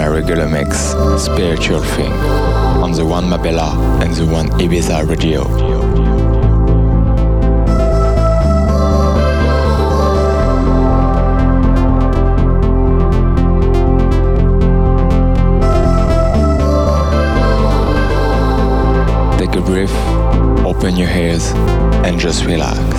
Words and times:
my 0.00 0.08
regular 0.08 0.48
mix, 0.48 0.94
Spiritual 1.22 1.82
Thing, 1.82 2.10
on 2.82 2.92
the 2.92 3.04
one 3.04 3.28
Marbella 3.28 3.76
and 4.02 4.14
the 4.14 4.24
one 4.24 4.48
Ibiza 4.58 5.06
Radio. 5.06 5.44
Take 19.36 19.54
a 19.54 19.60
breath, 19.60 20.64
open 20.64 20.96
your 20.96 21.10
ears 21.10 21.52
and 22.06 22.18
just 22.18 22.46
relax. 22.46 22.89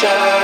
Shadow 0.00 0.37